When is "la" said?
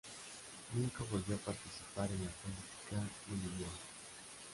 2.25-2.31